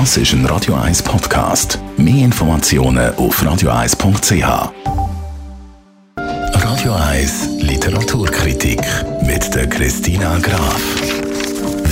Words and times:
Das 0.00 0.16
ist 0.16 0.32
ein 0.32 0.44
Radio 0.46 0.74
1 0.74 1.04
Podcast. 1.04 1.78
Mehr 1.96 2.24
Informationen 2.24 3.14
auf 3.14 3.40
radio1.ch. 3.40 4.72
Radio 6.16 6.94
1 6.94 7.48
Literaturkritik 7.60 8.80
mit 9.22 9.54
der 9.54 9.68
Christina 9.68 10.36
Graf. 10.38 10.82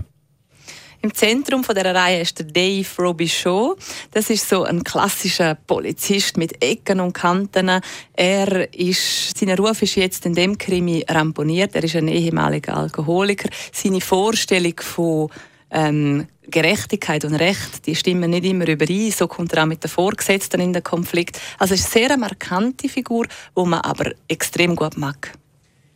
Im 1.05 1.13
Zentrum 1.13 1.63
von 1.63 1.75
der 1.75 1.93
Reihe 1.93 2.21
ist 2.21 2.39
der 2.39 2.47
Dave 2.47 2.87
Robichaud. 2.97 3.77
Das 4.09 4.31
ist 4.31 4.49
so 4.49 4.63
ein 4.63 4.83
klassischer 4.83 5.53
Polizist 5.53 6.35
mit 6.35 6.63
Ecken 6.63 6.99
und 6.99 7.13
Kanten. 7.13 7.79
Er 8.13 8.73
ist, 8.73 9.37
sein 9.37 9.51
Ruf 9.51 9.83
ist 9.83 9.97
jetzt 9.97 10.25
in 10.25 10.33
dem 10.33 10.57
Krimi 10.57 11.05
ramponiert. 11.07 11.75
Er 11.75 11.83
ist 11.83 11.95
ein 11.95 12.07
ehemaliger 12.07 12.75
Alkoholiker. 12.75 13.49
Seine 13.71 14.01
Vorstellung 14.01 14.73
von 14.79 15.29
ähm, 15.69 16.25
Gerechtigkeit 16.49 17.23
und 17.23 17.35
Recht, 17.35 17.85
die 17.85 17.95
stimmen 17.95 18.31
nicht 18.31 18.45
immer 18.45 18.67
überein. 18.67 19.11
So 19.11 19.27
kommt 19.27 19.53
er 19.53 19.61
auch 19.61 19.67
mit 19.67 19.83
den 19.83 19.91
Vorgesetzten 19.91 20.59
in 20.59 20.73
den 20.73 20.81
Konflikt. 20.81 21.39
Also 21.59 21.75
es 21.75 21.81
ist 21.81 21.95
eine 21.95 22.07
sehr 22.07 22.17
markante 22.17 22.89
Figur, 22.89 23.27
die 23.55 23.63
man 23.63 23.81
aber 23.81 24.09
extrem 24.27 24.75
gut 24.75 24.97
mag. 24.97 25.33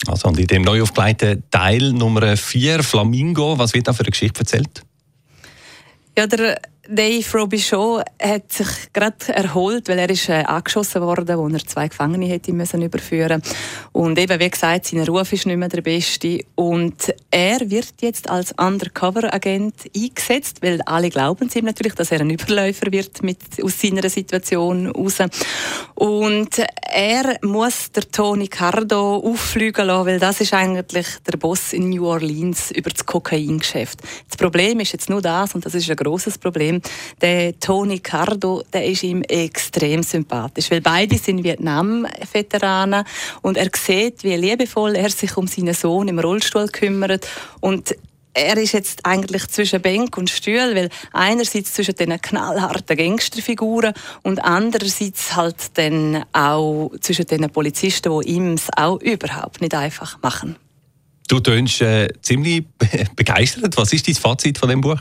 Also 0.06 0.28
und 0.28 0.38
in 0.38 0.46
dem 0.46 0.62
neu 0.62 0.84
aufgelegten 0.84 1.42
Teil 1.50 1.94
Nummer 1.94 2.38
4, 2.38 2.84
Flamingo, 2.84 3.58
was 3.58 3.74
wird 3.74 3.88
da 3.88 3.94
für 3.94 4.04
eine 4.04 4.12
Geschichte 4.12 4.42
erzählt? 4.42 4.84
Ja, 6.20 6.28
der 6.28 6.60
Dave 6.92 7.38
Robichaud 7.38 8.04
hat 8.20 8.52
sich 8.52 8.68
gerade 8.94 9.16
erholt, 9.28 9.88
weil 9.88 10.00
er 10.00 10.10
ist 10.10 10.28
äh, 10.28 10.44
angeschossen 10.44 11.04
worden, 11.04 11.38
wo 11.38 11.48
er 11.48 11.64
zwei 11.68 11.88
Gefangene 11.88 12.26
hätte 12.26 12.52
müssen 12.52 12.82
überführen. 12.82 13.44
Und 13.92 14.18
eben 14.18 14.40
wie 14.40 14.50
gesagt, 14.50 14.88
sein 14.88 15.04
Ruf 15.04 15.32
ist 15.32 15.46
nicht 15.46 15.58
mehr 15.58 15.70
der 15.70 15.84
beste. 15.84 16.40
Und 16.56 17.14
er 17.30 17.60
wird 17.70 17.94
jetzt 18.02 18.28
als 18.28 18.54
Undercover-Agent 18.54 19.76
eingesetzt, 19.96 20.64
weil 20.64 20.82
alle 20.82 21.12
glauben 21.12 21.48
ihm 21.54 21.66
natürlich, 21.66 21.94
dass 21.94 22.12
er 22.12 22.22
ein 22.22 22.32
Überläufer 22.32 22.92
wird 22.92 23.22
mit 23.22 23.38
aus 23.62 23.80
seiner 23.80 24.10
Situation 24.10 24.88
raus. 24.88 25.18
Und 25.94 26.60
er 26.92 27.38
muss 27.44 27.92
der 27.92 28.10
Tony 28.10 28.48
Cardo 28.48 29.18
auffliegen 29.18 29.86
lassen, 29.86 30.08
weil 30.08 30.20
das 30.20 30.42
ist 30.42 30.56
eigentlich 30.56 31.06
der 31.28 31.38
Boss 31.38 31.72
in 31.72 31.90
New 31.90 32.08
Orleans 32.08 32.72
über 32.72 32.90
das 32.90 33.06
Kokaingeschäft. 33.06 34.00
Das 34.28 34.38
Problem 34.38 34.80
ist 34.80 34.94
jetzt 34.94 35.08
nur 35.08 35.22
das 35.22 35.54
und 35.54 35.68
das 35.68 35.76
ist 35.76 35.88
ein 35.88 35.96
großes 35.96 36.40
Problem 36.40 36.79
der 37.22 37.60
Tony 37.60 38.00
Cardo, 38.00 38.64
der 38.74 38.86
ist 38.86 39.04
ihm 39.04 39.22
extrem 39.24 40.04
sympathisch, 40.04 40.72
weil 40.72 40.82
beide 40.82 41.18
sind 41.18 41.44
Vietnam-Veteranen 41.44 43.04
und 43.42 43.58
er 43.58 43.70
sieht, 43.76 44.24
wie 44.24 44.36
liebevoll 44.36 44.96
er 44.96 45.10
sich 45.10 45.36
um 45.38 45.48
seinen 45.48 45.74
Sohn 45.74 46.08
im 46.08 46.20
Rollstuhl 46.20 46.68
kümmert 46.68 47.28
und 47.60 47.96
er 48.34 48.58
ist 48.58 48.74
jetzt 48.74 49.06
eigentlich 49.06 49.48
zwischen 49.48 49.82
Bank 49.82 50.18
und 50.18 50.30
Stuhl, 50.30 50.76
weil 50.76 50.90
einerseits 51.14 51.74
zwischen 51.74 51.96
den 51.96 52.22
knallharten 52.22 52.96
Gangsterfiguren 52.96 53.94
und 54.24 54.40
andererseits 54.40 55.36
halt 55.36 55.78
dann 55.78 56.24
auch 56.32 56.92
zwischen 57.02 57.26
den 57.26 57.50
Polizisten, 57.50 58.22
die 58.22 58.30
ihm 58.30 58.54
es 58.54 58.68
auch 58.76 59.02
überhaupt 59.02 59.62
nicht 59.62 59.74
einfach 59.74 60.22
machen. 60.22 60.56
Du 61.28 61.40
tönst 61.40 61.82
äh, 61.82 62.08
ziemlich 62.22 62.66
begeistert. 63.16 63.78
Was 63.78 63.94
ist 63.94 64.08
dein 64.08 64.16
Fazit 64.16 64.58
von 64.58 64.70
dem 64.70 64.82
Buch? 64.82 65.00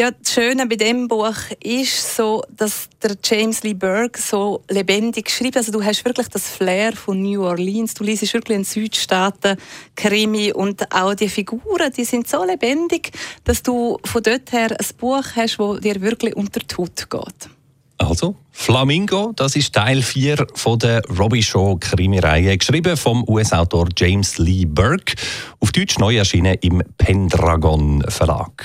Ja, 0.00 0.12
das 0.12 0.32
Schöne 0.32 0.64
bei 0.68 0.76
dem 0.76 1.08
Buch 1.08 1.34
ist 1.60 2.14
so, 2.14 2.44
dass 2.56 2.88
der 3.02 3.16
James 3.24 3.64
Lee 3.64 3.74
Burke 3.74 4.20
so 4.20 4.62
lebendig 4.70 5.28
schreibt. 5.28 5.56
Also 5.56 5.72
du 5.72 5.82
hast 5.82 6.04
wirklich 6.04 6.28
das 6.28 6.48
Flair 6.48 6.92
von 6.92 7.20
New 7.20 7.42
Orleans. 7.42 7.94
Du 7.94 8.04
liest 8.04 8.32
wirklich 8.32 8.54
einen 8.54 8.64
Südstaaten-Krimi 8.64 10.52
und 10.52 10.94
auch 10.94 11.14
die 11.14 11.28
Figuren, 11.28 11.92
die 11.96 12.04
sind 12.04 12.28
so 12.28 12.44
lebendig, 12.44 13.10
dass 13.42 13.60
du 13.64 13.98
von 14.04 14.22
dort 14.22 14.52
her 14.52 14.70
ein 14.70 14.86
Buch 14.98 15.24
hast, 15.34 15.58
wo 15.58 15.78
dir 15.78 16.00
wirklich 16.00 16.36
unter 16.36 16.60
die 16.60 16.76
Haut 16.76 17.10
geht. 17.10 17.50
Also, 17.98 18.36
Flamingo, 18.52 19.32
das 19.34 19.56
ist 19.56 19.74
Teil 19.74 20.02
4 20.02 20.46
von 20.54 20.78
der 20.78 21.02
Robbie 21.18 21.42
Shaw 21.42 21.76
Krimireihe, 21.80 22.56
geschrieben 22.56 22.96
vom 22.96 23.28
US-Autor 23.28 23.88
James 23.96 24.38
Lee 24.38 24.64
Burke, 24.64 25.16
auf 25.58 25.72
Deutsch 25.72 25.98
neu 25.98 26.16
erschienen 26.16 26.56
im 26.60 26.84
Pendragon 26.98 28.04
Verlag. 28.06 28.64